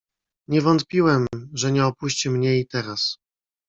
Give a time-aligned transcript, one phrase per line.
[0.47, 3.17] "Nie wątpiłem, że nie opuści mnie i teraz."